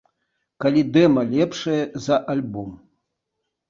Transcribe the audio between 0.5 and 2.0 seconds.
Калі дэма лепшае